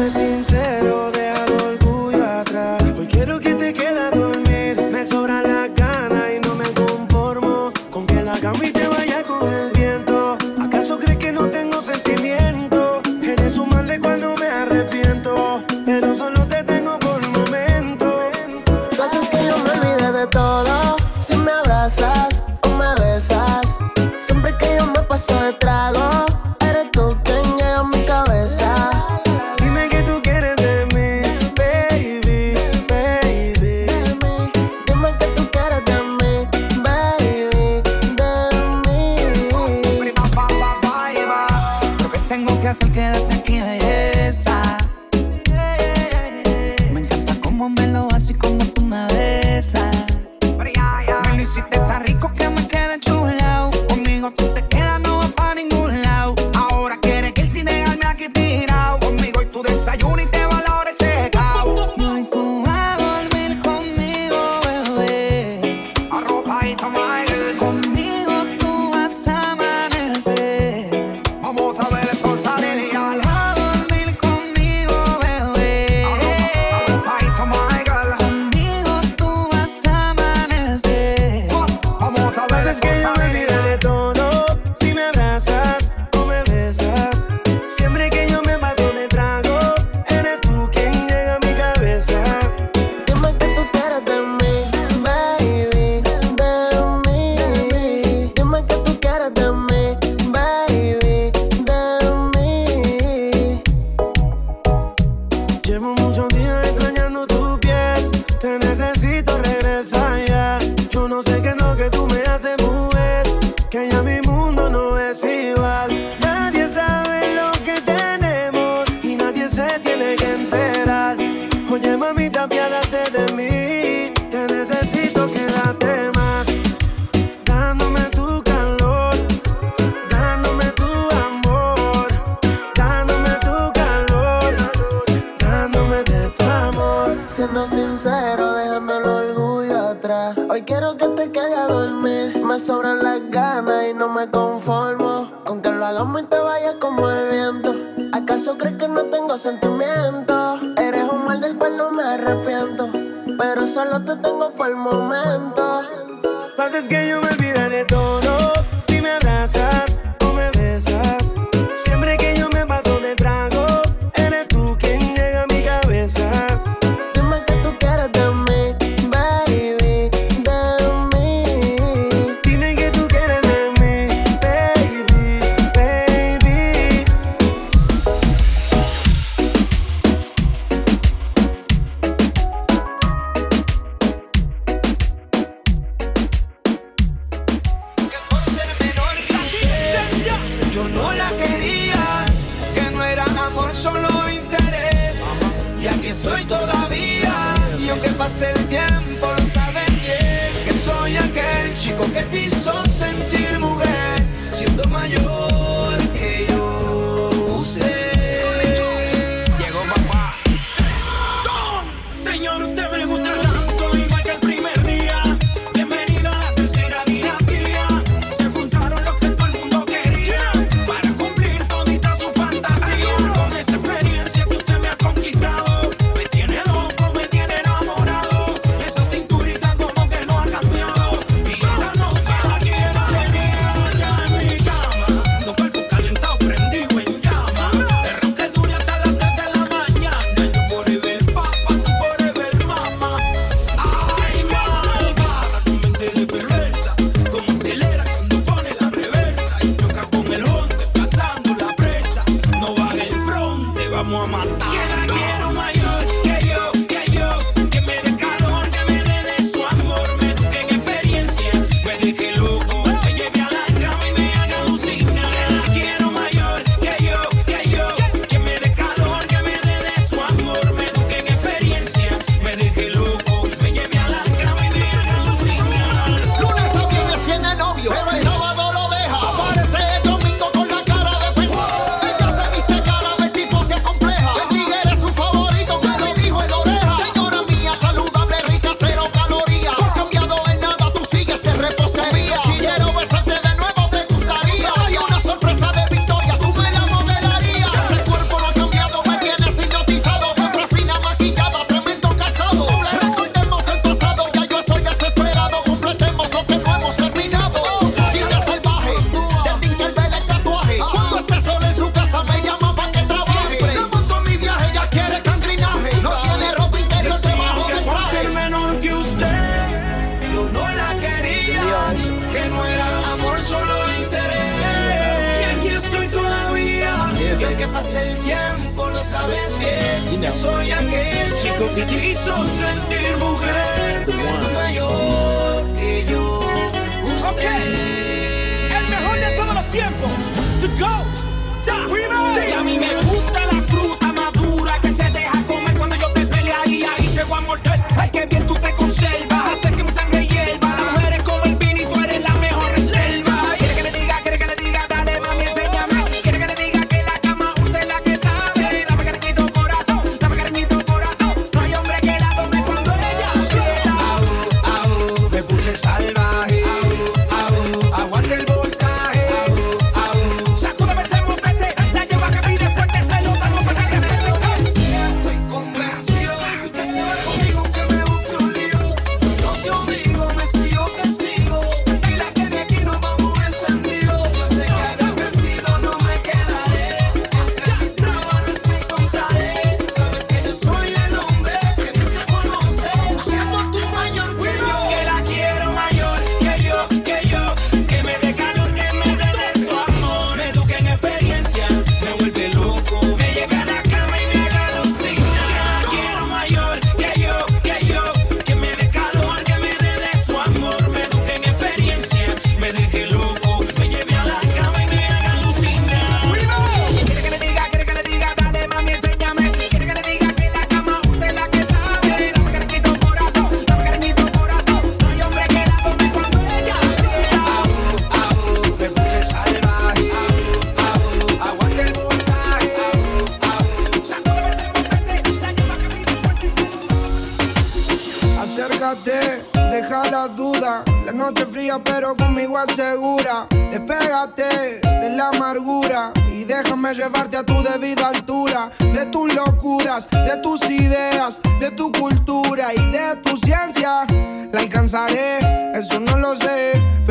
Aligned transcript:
El 0.00 0.10
tigre 0.14 0.69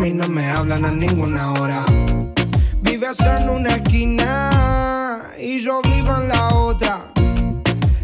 mí 0.00 0.12
no 0.12 0.26
me 0.28 0.46
hablan 0.46 0.86
a 0.86 0.90
ninguna 0.90 1.52
hora. 1.52 1.84
Vives 2.80 3.20
en 3.20 3.50
una 3.50 3.76
esquina 3.76 5.20
y 5.38 5.60
yo 5.60 5.82
vivo 5.82 6.16
en 6.16 6.28
la 6.28 6.48
otra. 6.54 7.12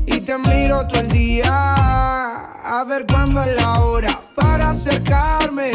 Y 0.04 0.20
te 0.20 0.36
miro 0.36 0.86
todo 0.86 1.00
el 1.00 1.08
día 1.08 1.48
a 1.48 2.84
ver 2.86 3.06
cuándo 3.06 3.42
es 3.42 3.56
la 3.56 3.80
hora 3.80 4.20
para 4.34 4.70
acercarme. 4.70 5.72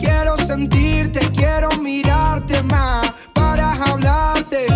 Quiero 0.00 0.36
sentirte, 0.38 1.20
quiero 1.30 1.68
mirarte 1.80 2.60
más 2.64 3.12
para 3.32 3.72
hablarte. 3.84 4.66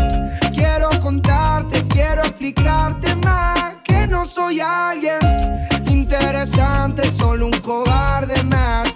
Quiero 0.55 0.91
contarte, 1.03 1.85
quiero 1.89 2.23
explicarte 2.23 3.13
más 3.17 3.79
que 3.83 4.07
no 4.07 4.25
soy 4.25 4.61
alguien 4.61 5.19
interesante, 6.07 7.11
solo 7.11 7.47
un 7.47 7.59
cobarde 7.61 8.43
más. 8.45 8.96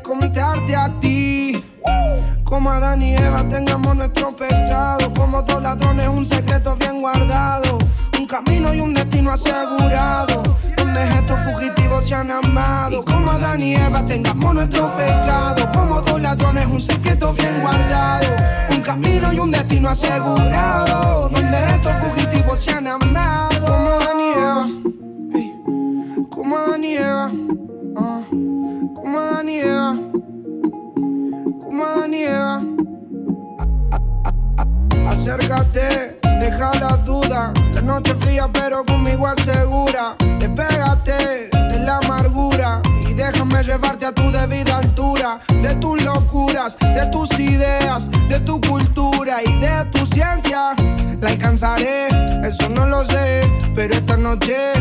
Como 2.51 2.69
Adán 2.69 3.01
y 3.01 3.15
Eva 3.15 3.47
tengamos 3.47 3.95
nuestro 3.95 4.33
pecado. 4.33 5.13
Como 5.13 5.41
dos 5.41 5.63
ladrones, 5.63 6.09
un 6.09 6.25
secreto 6.25 6.75
bien 6.75 6.99
guardado. 6.99 7.77
Un 8.19 8.27
camino 8.27 8.73
y 8.73 8.81
un 8.81 8.93
destino 8.93 9.31
asegurado. 9.31 10.43
Donde 10.75 11.01
estos 11.01 11.39
fugitivos 11.45 12.05
se 12.05 12.13
han 12.13 12.29
amado. 12.29 13.05
Como 13.05 13.31
Adán 13.31 13.63
y 13.63 13.75
Eva 13.75 14.03
tengamos 14.03 14.53
nuestro 14.53 14.91
pecado. 14.97 15.71
Como 15.73 16.01
dos 16.01 16.21
ladrones, 16.21 16.65
un 16.65 16.81
secreto 16.81 17.33
bien 17.33 17.61
guardado. 17.61 18.27
Un 18.69 18.81
camino 18.81 19.31
y 19.31 19.39
un 19.39 19.51
destino 19.51 19.87
asegurado. 19.87 21.29
Donde 21.29 21.57
estos 21.57 21.93
fugitivos 22.03 22.61
se 22.61 22.71
han 22.71 22.85
amado. 22.85 23.65
Como 23.65 23.91
Adán 23.91 24.19
y 24.19 24.29
Eva. 24.33 24.67
Como 26.29 26.57
Adán 26.57 26.83
y 26.83 26.95
Eva. 26.97 27.31
ah. 27.95 28.23
Como 28.29 29.19
Adán 29.19 29.47
y 29.47 29.55
Eva. 29.55 30.10
Acércate, 35.07 36.19
deja 36.41 36.71
la 36.81 36.97
duda. 37.05 37.53
La 37.73 37.81
noche 37.81 38.13
fría, 38.15 38.49
pero 38.51 38.85
conmigo 38.85 39.27
asegura. 39.27 40.17
Despégate 40.37 41.47
de 41.69 41.79
la 41.79 41.99
amargura 41.99 42.81
y 43.09 43.13
déjame 43.13 43.63
llevarte 43.63 44.07
a 44.07 44.11
tu 44.11 44.29
debida 44.29 44.79
altura. 44.79 45.39
De 45.61 45.73
tus 45.75 46.03
locuras, 46.03 46.77
de 46.79 47.05
tus 47.11 47.31
ideas, 47.39 48.11
de 48.27 48.41
tu 48.41 48.59
cultura 48.59 49.41
y 49.41 49.57
de 49.61 49.85
tu 49.93 50.05
ciencia. 50.05 50.75
La 51.21 51.29
alcanzaré, 51.29 52.09
eso 52.43 52.67
no 52.67 52.87
lo 52.87 53.05
sé, 53.05 53.41
pero 53.73 53.93
esta 53.93 54.17
noche. 54.17 54.73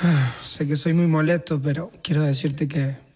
Sé 0.40 0.66
que 0.66 0.74
soy 0.74 0.94
muy 0.94 1.06
molesto, 1.06 1.60
pero 1.60 1.90
quiero 2.02 2.22
decirte 2.22 2.66
que 2.66 3.07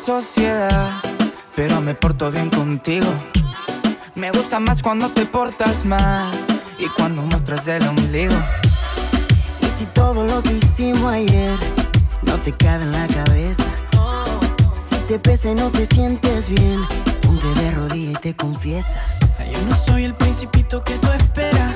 sociedad, 0.00 0.90
pero 1.54 1.80
me 1.82 1.94
porto 1.94 2.30
bien 2.30 2.48
contigo. 2.48 3.06
Me 4.14 4.30
gusta 4.30 4.58
más 4.58 4.82
cuando 4.82 5.10
te 5.10 5.26
portas 5.26 5.84
mal 5.84 6.30
y 6.78 6.86
cuando 6.96 7.22
muestras 7.22 7.68
el 7.68 7.86
ombligo. 7.86 8.34
Y 9.60 9.66
si 9.66 9.84
todo 9.86 10.24
lo 10.24 10.42
que 10.42 10.52
hicimos 10.54 11.12
ayer 11.12 11.52
no 12.22 12.38
te 12.38 12.52
cabe 12.52 12.84
en 12.84 12.92
la 12.92 13.06
cabeza, 13.08 13.64
si 14.74 14.96
te 15.06 15.18
pesa 15.18 15.50
y 15.50 15.54
no 15.54 15.70
te 15.70 15.84
sientes 15.84 16.48
bien, 16.48 16.80
ponte 17.20 17.46
de 17.60 17.70
rodillas 17.70 18.14
y 18.14 18.20
te 18.20 18.34
confiesas. 18.34 19.18
Yo 19.52 19.60
no 19.68 19.76
soy 19.76 20.04
el 20.04 20.14
principito 20.14 20.82
que 20.82 20.94
tú 20.98 21.08
esperas, 21.10 21.69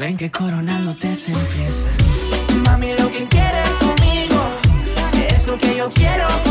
ven 0.00 0.16
que 0.16 0.30
coronándote 0.30 1.14
se 1.14 1.30
empieza. 1.30 1.86
Mami, 2.64 2.94
lo 2.94 3.10
que 3.10 3.28
quieres 3.28 3.68
conmigo 3.78 4.40
es 5.28 5.46
lo 5.46 5.58
que 5.58 5.76
yo 5.76 5.90
quiero 5.90 6.49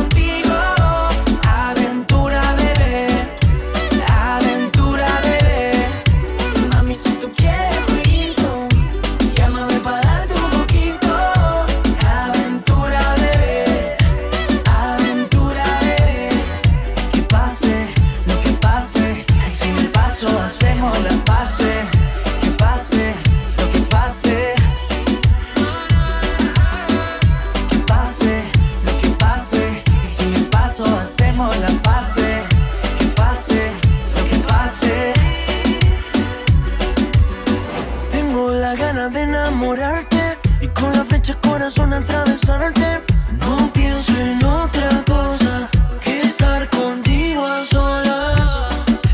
No 41.99 43.69
pienso 43.73 44.13
en 44.17 44.41
otra 44.45 45.03
cosa 45.05 45.69
que 46.01 46.21
estar 46.21 46.69
contigo 46.69 47.45
a 47.45 47.65
solas. 47.65 48.67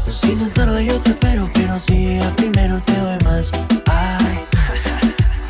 Si 0.07 0.35
te 0.35 0.45
tarde 0.51 0.85
yo 0.85 0.99
te 1.01 1.09
espero, 1.09 1.49
pero 1.55 1.79
si 1.79 1.95
llegas 1.95 2.31
primero 2.33 2.79
te 2.81 2.95
doy 2.95 3.17
más. 3.23 3.51
Ay, 3.87 4.39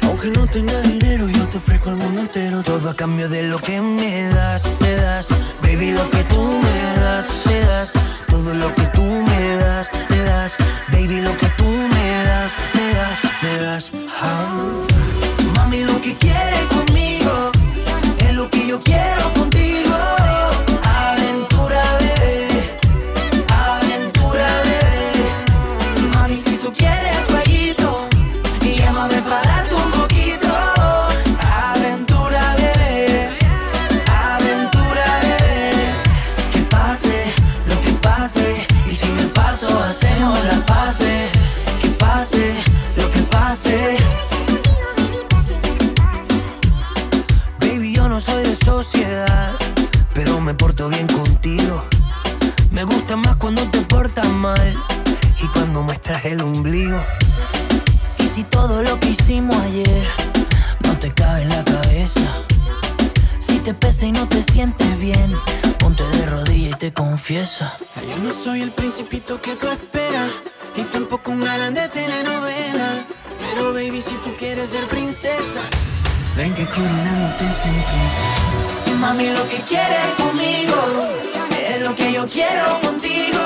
aunque 0.03 0.29
no 0.29 0.47
tenga 0.47 0.79
dinero, 0.81 1.27
yo 1.27 1.45
te 1.47 1.57
ofrezco 1.57 1.89
el 1.89 1.97
mundo 1.97 2.21
entero. 2.21 2.63
Todo 2.63 2.89
a 2.89 2.95
cambio 2.95 3.27
de 3.27 3.43
lo 3.43 3.59
que 3.59 3.81
me 3.81 4.29
das, 4.29 4.63
me 4.79 4.95
das. 4.95 5.27
Baby, 5.61 5.91
lo 5.91 6.09
que 6.09 6.23
tú 6.23 6.41
me 6.41 7.01
das, 7.01 7.27
me 7.45 7.59
das. 7.59 7.91
Todo 8.29 8.53
lo 8.53 8.73
que 8.73 8.83
tú 8.93 9.03
me 9.03 9.57
das, 9.57 9.89
me 10.09 10.19
das. 10.19 10.55
Baby, 10.89 11.19
lo 11.19 11.35
que 11.37 11.47
tú 11.57 11.65
me 11.65 11.89
das, 11.89 11.94
Mami, 79.05 79.29
lo 79.29 79.47
que 79.47 79.57
quieres 79.67 80.15
conmigo 80.17 80.77
es 81.59 81.81
lo 81.81 81.93
que 81.93 82.11
yo 82.11 82.25
quiero 82.27 82.81
contigo. 82.81 83.44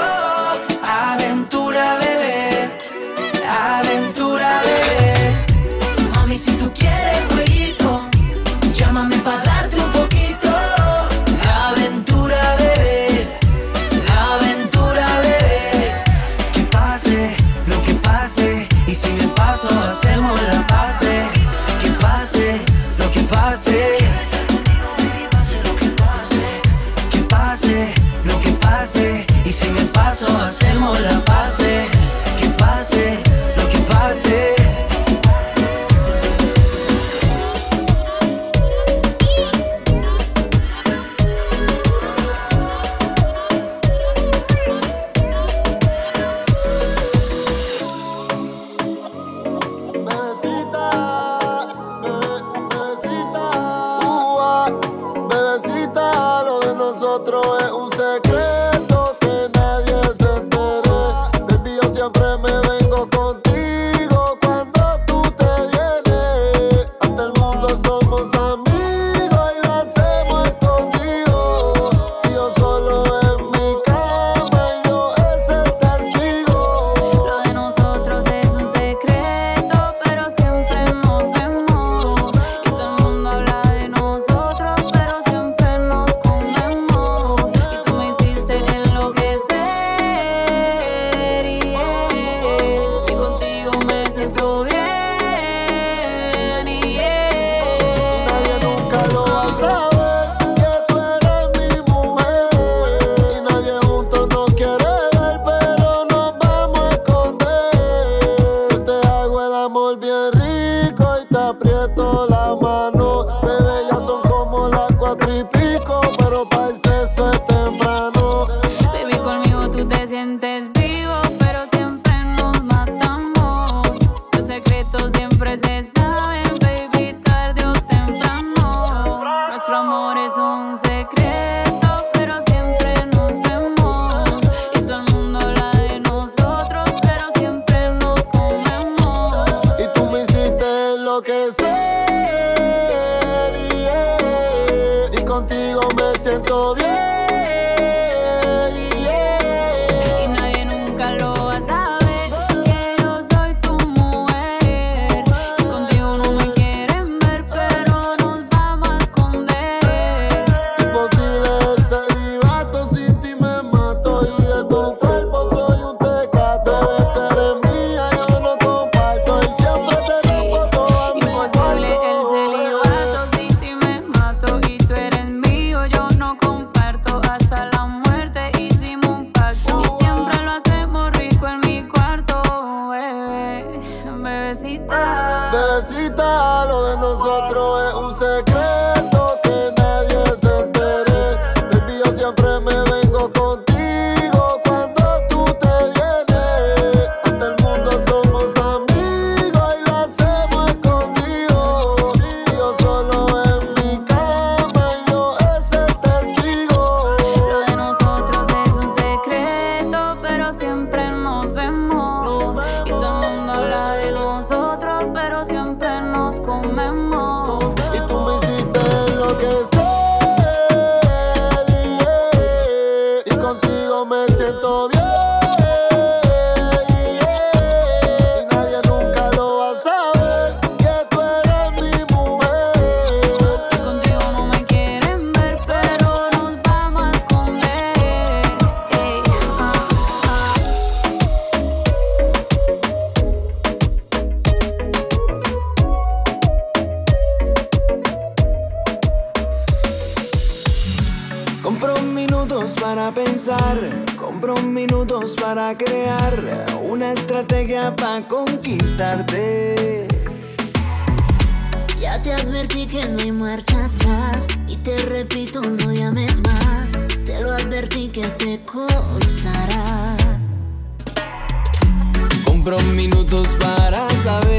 Compro 272.69 272.93
minutos 272.93 273.55
para 273.55 274.07
saber. 274.11 274.58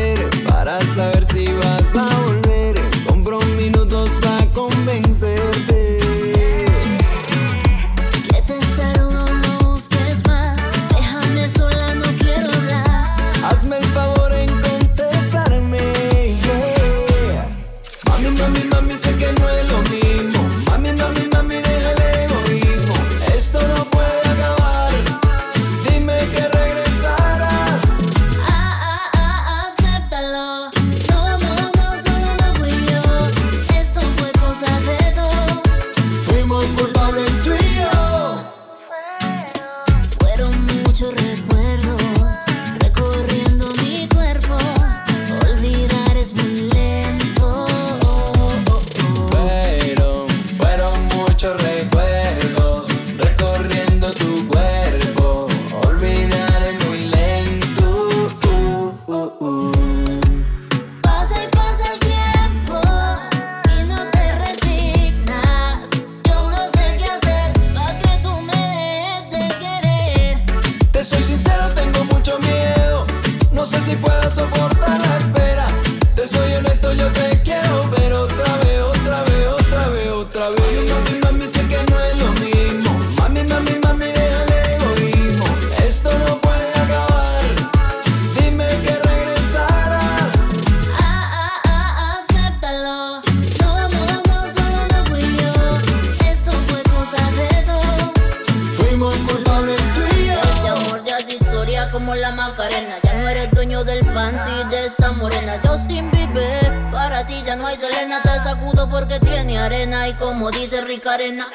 y 107.72 107.76
Selena 107.76 108.20
te 108.22 108.34
sacudo 108.42 108.88
porque 108.88 109.20
tiene 109.20 109.58
arena 109.58 110.08
y 110.08 110.14
como 110.14 110.50
dice 110.50 110.80
Rica 110.80 111.14
Arena, 111.14 111.46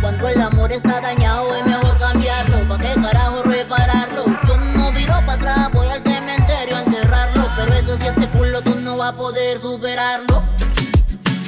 cuando 0.00 0.28
el 0.28 0.40
amor 0.40 0.70
está 0.70 1.00
dañado 1.00 1.54
es 1.56 1.64
mejor 1.64 1.98
cambiarlo, 1.98 2.68
¿pa' 2.68 2.78
qué 2.78 2.94
carajo 2.94 3.42
repararlo? 3.42 4.24
Yo 4.46 4.56
no 4.56 4.92
viro 4.92 5.14
para 5.26 5.32
atrás, 5.32 5.72
voy 5.72 5.88
al 5.88 6.02
cementerio 6.02 6.76
a 6.76 6.80
enterrarlo, 6.82 7.48
pero 7.56 7.74
eso 7.74 7.96
si 7.98 8.06
este 8.06 8.28
culo 8.28 8.62
tú 8.62 8.74
no 8.76 8.98
vas 8.98 9.14
a 9.14 9.16
poder 9.16 9.58
superarlo. 9.58 10.42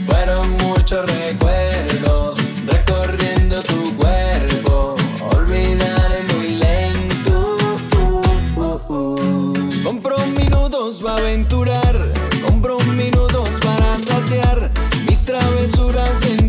Fueron 0.07 0.51
muchos 0.59 1.09
recuerdos 1.09 2.37
recorriendo 2.65 3.63
tu 3.63 3.97
cuerpo, 3.97 4.97
olvidar 5.37 6.13
es 6.13 6.35
muy 6.35 6.49
lento. 6.57 7.57
Uh, 8.57 8.61
uh, 8.61 8.93
uh. 8.93 9.83
Compro 9.85 10.19
minutos 10.27 11.01
pa' 11.01 11.17
aventurar. 11.17 11.86
censuran 15.67 16.15
sin 16.15 16.46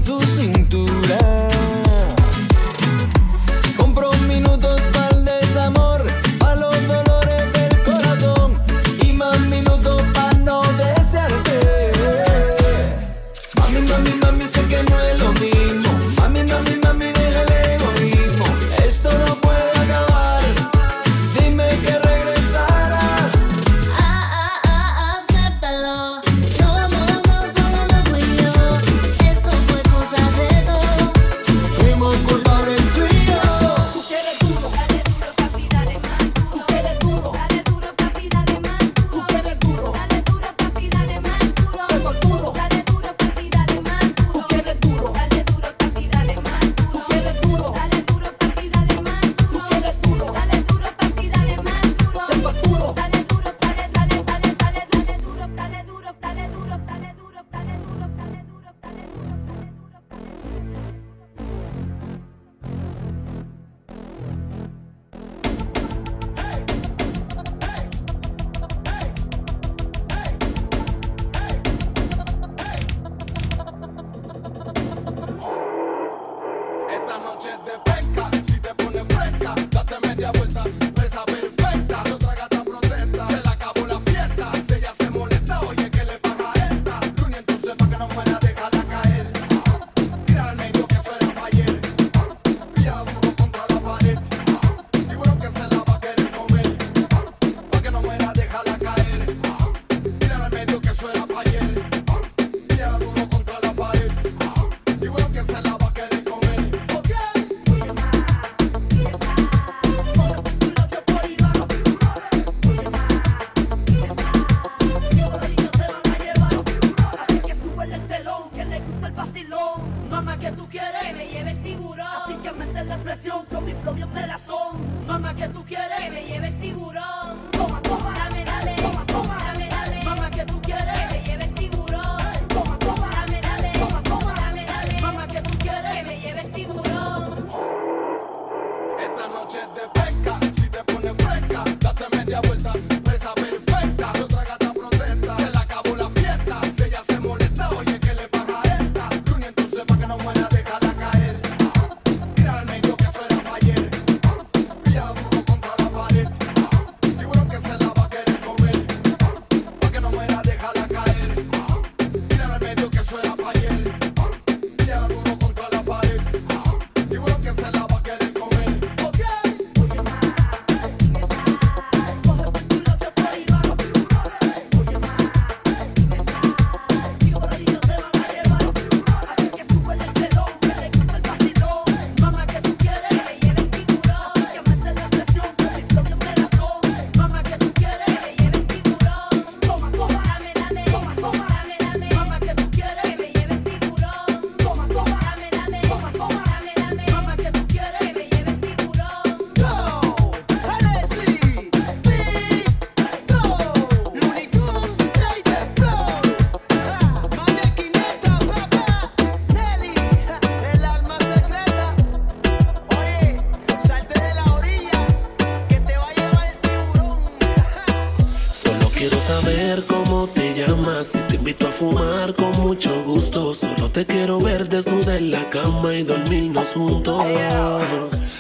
con 222.36 222.52
mucho 222.62 223.04
gusto. 223.04 223.54
Solo 223.54 223.90
te 223.90 224.06
quiero 224.06 224.40
ver 224.40 224.68
desnuda 224.68 225.18
en 225.18 225.32
la 225.32 225.50
cama 225.50 225.94
y 225.94 226.04
dormirnos 226.04 226.70
juntos. 226.70 227.24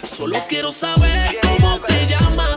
Solo 0.03 0.37
quiero 0.49 0.71
saber 0.71 1.37
cómo 1.41 1.79
te 1.81 2.07
llamas. 2.07 2.56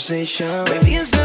conversation. 0.00 0.64
Baby, 0.64 0.94
it's 0.94 1.19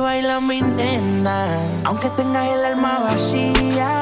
baila 0.00 0.40
mi 0.40 0.60
nena, 0.62 1.58
aunque 1.84 2.08
tengas 2.10 2.48
el 2.48 2.64
alma 2.64 3.00
vacía. 3.00 4.00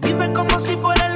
Vive 0.00 0.32
como 0.32 0.58
si 0.60 0.76
fuera 0.76 1.06
el 1.06 1.15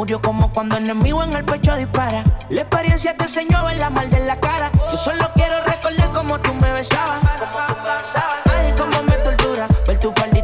Murió 0.00 0.22
como 0.22 0.50
cuando 0.50 0.78
el 0.78 0.84
enemigo 0.84 1.22
en 1.22 1.34
el 1.34 1.44
pecho 1.44 1.76
dispara. 1.76 2.24
La 2.48 2.62
experiencia 2.62 3.14
te 3.14 3.24
enseñó 3.24 3.68
en 3.68 3.78
la 3.78 3.90
mal 3.90 4.08
de 4.08 4.20
la 4.20 4.40
cara. 4.40 4.72
Yo 4.90 4.96
solo 4.96 5.28
quiero 5.34 5.60
recordar 5.60 6.10
cómo 6.14 6.40
tú 6.40 6.54
me 6.54 6.72
besabas. 6.72 7.20
Ay, 8.50 8.72
cómo 8.78 9.02
me 9.02 9.12
tortura 9.18 9.68
ver 9.86 10.00
tu 10.00 10.10
faldita 10.12 10.39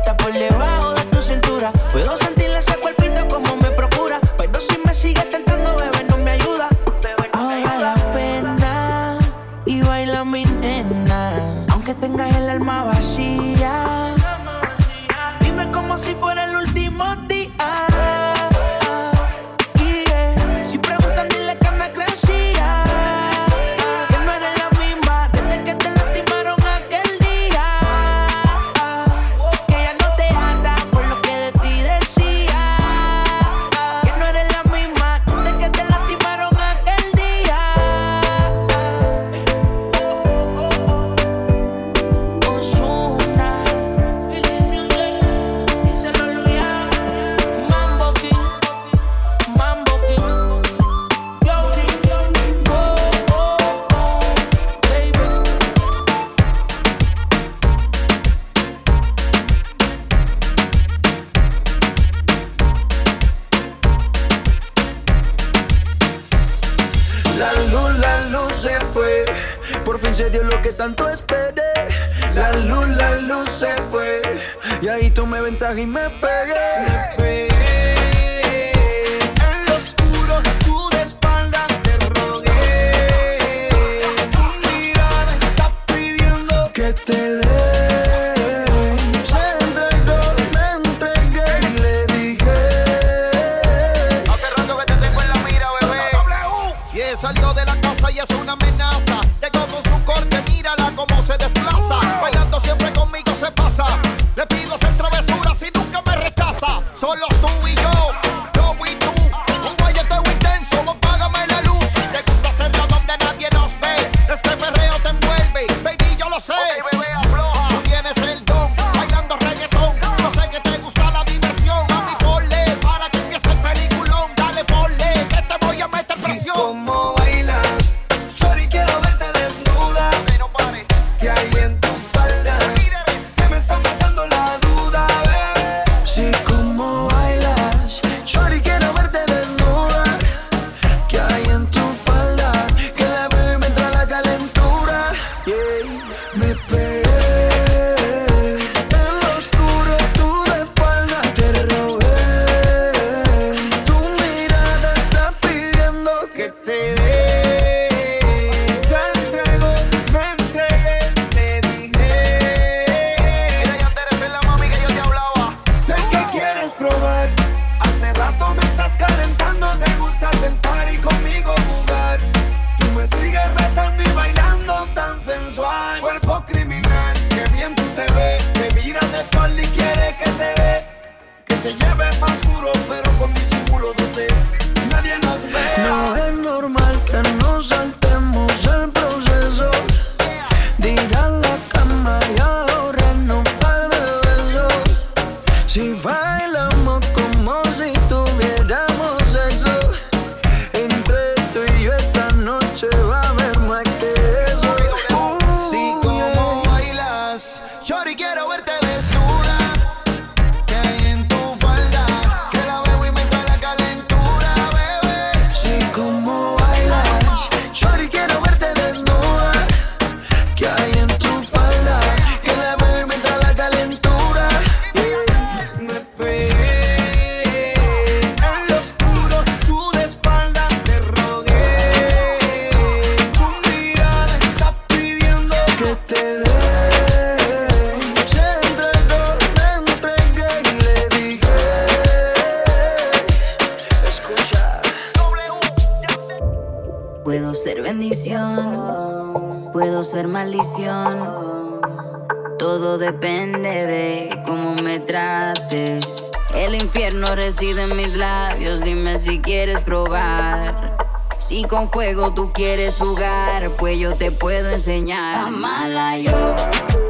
así 257.57 257.73
de 257.73 257.87
mis 257.87 258.15
labios, 258.15 258.83
dime 258.83 259.17
si 259.17 259.41
quieres 259.41 259.81
probar. 259.81 260.99
Si 261.39 261.65
con 261.65 261.89
fuego 261.89 262.35
tú 262.35 262.53
quieres 262.53 262.99
jugar, 262.99 263.71
pues 263.79 263.99
yo 263.99 264.15
te 264.15 264.31
puedo 264.31 264.69
enseñar. 264.69 265.47
Amala 265.47 266.19
yo. 266.19 267.06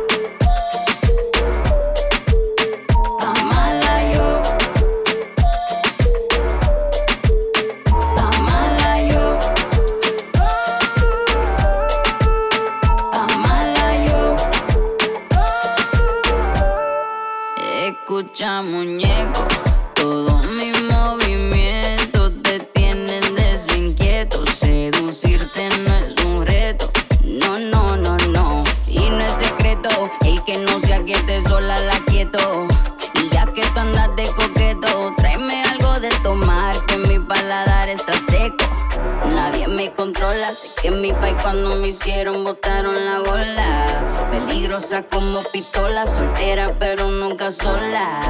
pusieron, 42.06 42.44
botaron 42.44 42.94
la 43.04 43.18
bola. 43.18 44.28
Peligrosa 44.30 45.02
como 45.02 45.42
pistola, 45.52 46.06
soltera 46.06 46.72
pero 46.78 47.10
nunca 47.10 47.50
sola. 47.50 48.20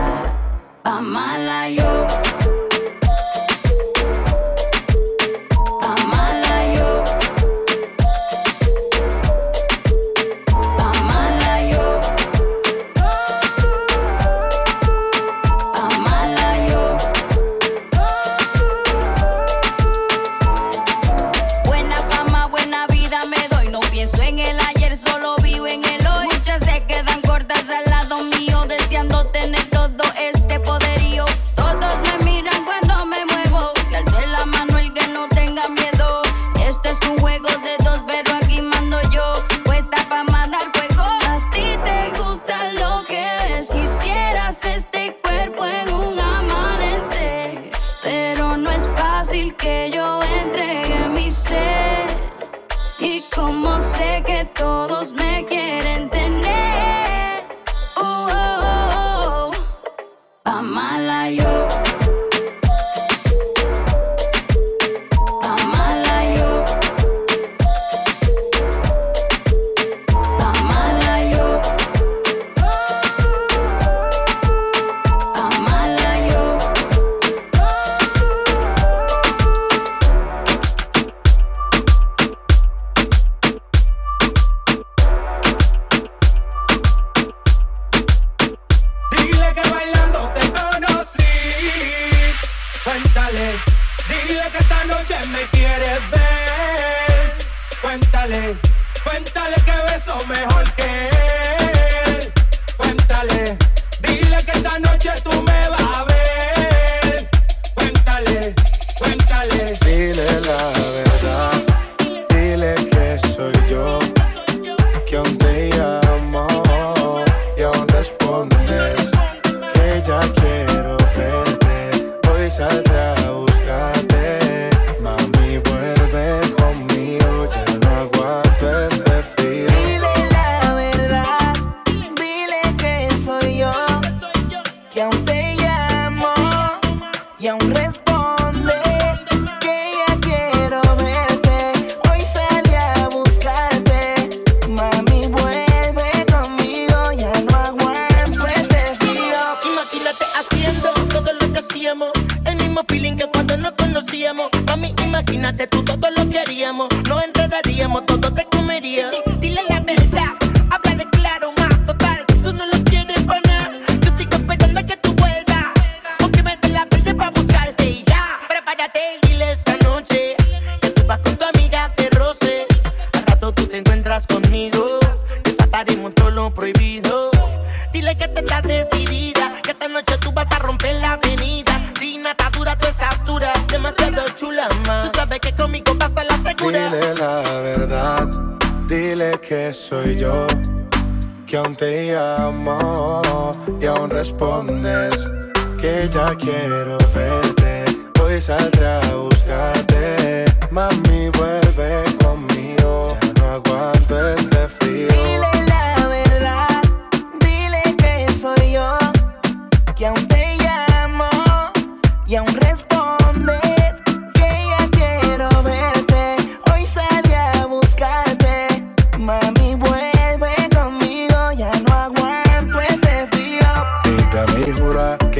Pa' 0.82 1.02
mala 1.02 1.68
yo. 1.68 2.06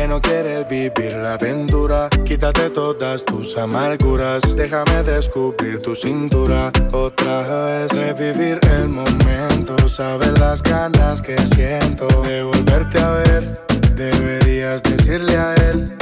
no 0.09 0.21
quieres 0.21 0.67
vivir 0.69 1.13
la 1.15 1.35
aventura. 1.35 2.09
Quítate 2.25 2.71
todas 2.71 3.25
tus 3.25 3.57
amarguras, 3.57 4.43
déjame 4.57 5.03
descubrir 5.03 5.81
tu 5.81 5.95
cintura. 5.95 6.71
Otra 6.93 7.43
vez 7.43 7.93
revivir 7.93 8.61
el 8.79 8.89
momento, 8.89 9.77
sabes 9.89 10.39
las 10.39 10.63
ganas 10.63 11.21
que 11.21 11.37
siento 11.47 12.07
de 12.23 12.43
volverte 12.43 12.99
a 12.99 13.11
ver. 13.11 13.53
Deberías 13.95 14.83
decirle 14.83 15.37
a 15.37 15.55
él 15.55 15.93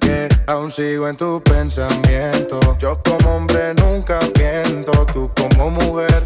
que 0.00 0.28
aún 0.46 0.70
sigo 0.70 1.08
en 1.08 1.16
tu 1.16 1.42
pensamiento. 1.42 2.60
Yo 2.78 3.00
como 3.04 3.36
hombre 3.36 3.74
nunca 3.74 4.18
miento, 4.38 5.06
tú 5.12 5.30
como 5.36 5.70
mujer 5.70 6.22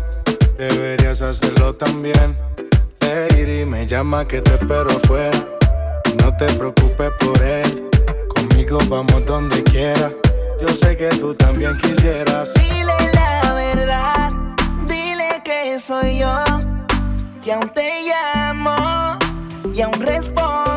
deberías 0.56 1.22
hacerlo 1.22 1.74
también. 1.74 2.36
Lady, 3.00 3.64
me 3.64 3.86
llama 3.86 4.26
que 4.26 4.40
te 4.40 4.54
espero 4.54 4.90
afuera. 4.90 5.58
No 6.16 6.36
te 6.36 6.46
preocupes 6.54 7.10
por 7.20 7.42
él, 7.42 7.88
conmigo 8.34 8.78
vamos 8.88 9.26
donde 9.26 9.62
quiera. 9.64 10.12
Yo 10.60 10.68
sé 10.68 10.96
que 10.96 11.08
tú 11.08 11.34
también 11.34 11.76
quisieras. 11.78 12.54
Dile 12.54 13.12
la 13.14 13.54
verdad, 13.54 14.28
dile 14.86 15.42
que 15.44 15.78
soy 15.78 16.18
yo, 16.18 16.44
que 17.42 17.52
aún 17.52 17.68
te 17.70 18.02
llamo 18.04 19.18
y 19.74 19.80
aún 19.80 20.00
respondo. 20.00 20.67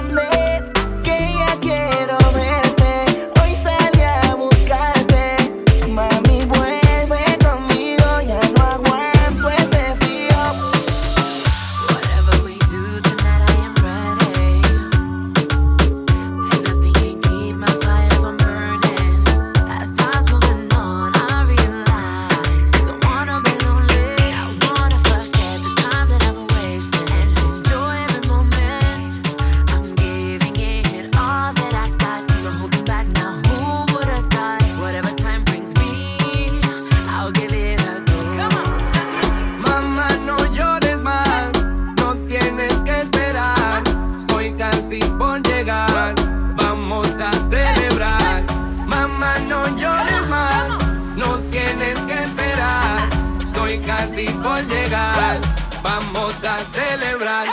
casi 54.11 54.25
por 54.25 54.67
llegar. 54.67 55.39
Vamos 55.83 56.43
a 56.43 56.57
celebrar. 56.59 57.47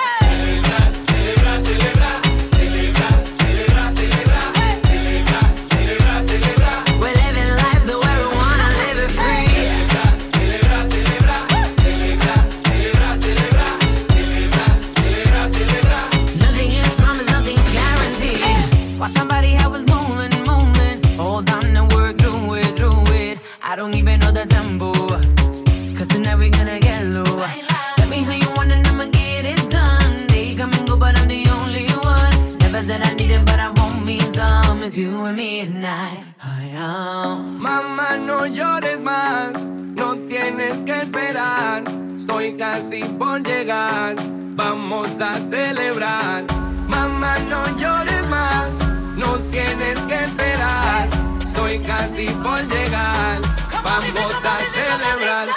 casi 42.79 43.03
por 43.19 43.43
llegar. 43.43 44.15
Vamos 44.55 45.21
a 45.21 45.41
celebrar. 45.41 46.45
Mamá, 46.87 47.37
no 47.49 47.61
llores 47.77 48.27
más. 48.29 48.71
No 49.17 49.37
tienes 49.51 49.99
que 50.09 50.23
esperar. 50.23 51.09
Estoy 51.45 51.81
casi 51.81 52.27
por 52.27 52.61
llegar. 52.69 53.39
Vamos 53.83 54.35
a 54.45 54.59
celebrar. 54.77 55.49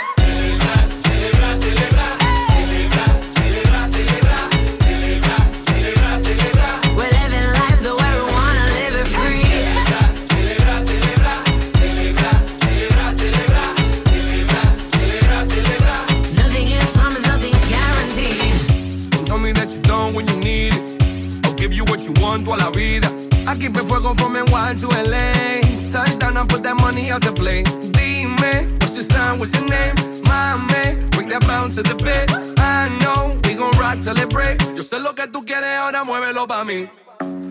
I 23.47 23.55
keep 23.55 23.75
it 23.75 23.85
fuego 23.87 24.13
from 24.13 24.35
in 24.35 24.45
one 24.51 24.75
to 24.77 24.87
LA. 24.87 25.61
Sign 25.85 26.17
down 26.19 26.37
and 26.37 26.47
put 26.47 26.63
that 26.63 26.79
money 26.79 27.11
out 27.11 27.21
the 27.21 27.33
play. 27.33 27.63
Dime, 27.91 28.37
what's 28.79 28.95
your 28.95 29.03
sign, 29.03 29.39
what's 29.39 29.53
your 29.53 29.67
name? 29.67 29.95
My 30.25 30.55
man, 30.69 31.09
bring 31.09 31.29
that 31.29 31.45
bounce 31.47 31.75
to 31.75 31.83
the 31.83 31.95
bed. 32.03 32.29
I 32.59 32.87
know 33.01 33.39
we 33.43 33.55
gon' 33.55 33.71
rock 33.79 33.99
till 33.99 34.17
it 34.17 34.29
break. 34.29 34.59
Yo 34.75 34.83
sé 34.83 34.99
lo 34.99 35.13
que 35.13 35.27
tú 35.27 35.43
quieres, 35.45 35.79
ahora 35.79 36.03
muévelo 36.03 36.47
pa' 36.47 36.63
mí. 36.63 36.89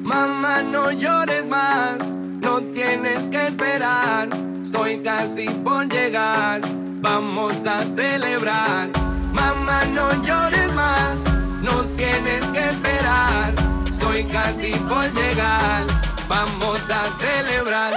Mamá, 0.02 0.62
no 0.62 0.90
llores 0.92 1.46
más. 1.46 1.98
No 2.08 2.60
tienes 2.72 3.26
que 3.26 3.48
esperar. 3.48 4.28
Estoy 4.62 5.00
casi 5.02 5.48
por 5.64 5.88
llegar. 5.88 6.60
Vamos 7.02 7.66
a 7.66 7.84
celebrar. 7.84 8.90
Mamá, 9.32 9.84
no 9.92 10.10
llores 10.22 10.72
más. 10.72 11.20
No 11.62 11.84
tienes 11.96 12.44
que 12.46 12.68
esperar 12.70 13.79
casi 14.18 14.72
por 14.72 15.04
llegar. 15.14 15.86
Vamos 16.28 16.80
a 16.90 17.04
celebrar. 17.18 17.94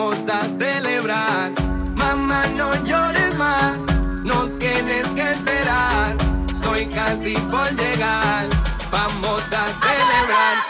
vamos 0.00 0.28
a 0.28 0.48
celebrar. 0.48 1.52
Mamá, 1.94 2.42
no 2.56 2.72
llores 2.84 3.34
más, 3.34 3.84
no 4.24 4.48
tienes 4.58 5.06
que 5.08 5.30
esperar. 5.30 6.16
Estoy 6.52 6.86
casi 6.86 7.34
por 7.52 7.68
llegar, 7.76 8.46
vamos 8.90 9.42
a 9.52 9.66
celebrar. 9.84 10.69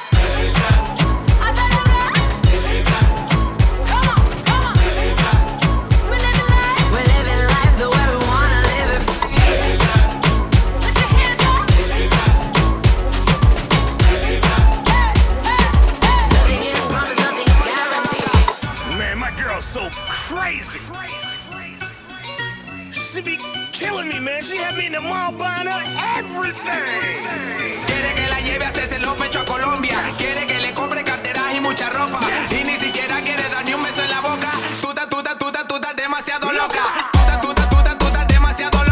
Quiere 27.87 28.15
que 28.15 28.27
la 28.29 28.41
lleve 28.41 28.65
a 28.65 28.69
hacerse 28.69 28.99
los 28.99 29.15
pechos 29.15 29.43
a 29.43 29.45
Colombia. 29.45 29.97
Quiere 30.19 30.47
que 30.47 30.59
le 30.59 30.73
compre 30.73 31.05
carteras 31.05 31.55
y 31.55 31.61
mucha 31.61 31.91
ropa. 31.91 32.21
Y 32.51 32.65
ni 32.65 32.77
siquiera 32.77 33.21
quiere 33.21 33.49
dar 33.49 33.65
ni 33.65 33.75
un 33.75 33.83
beso 33.83 34.03
en 34.03 34.11
la 34.11 34.21
boca. 34.21 34.51
Tuta, 34.81 35.09
tuta, 35.09 35.39
tuta, 35.39 35.67
tuta, 35.67 35.95
demasiado 35.95 36.51
loca. 36.53 36.83
Tuta, 37.13 37.41
tuta, 37.41 37.69
tuta, 37.71 37.99
tuta, 37.99 38.25
demasiado 38.25 38.79
loca. 38.79 38.90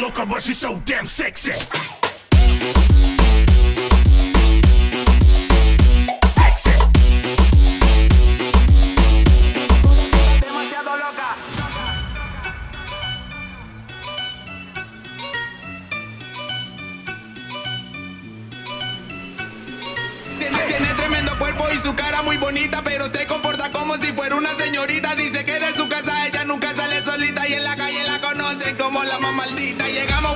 loca, 0.00 0.24
but 0.24 0.42
she's 0.42 0.58
so 0.58 0.80
damn 0.84 1.06
sexy. 1.06 1.52
Tiene 20.66 20.94
tremendo 20.96 21.38
cuerpo 21.38 21.64
y 21.74 21.78
su 21.78 21.94
cara 21.94 22.22
muy 22.22 22.36
bonita, 22.36 22.82
pero 22.84 23.08
se 23.08 23.26
comporta 23.26 23.70
como 23.72 23.96
si 23.96 24.12
fuera 24.12 24.36
una 24.36 24.54
señorita. 24.54 25.07
bandita, 29.58 29.88
llegamos. 29.88 30.27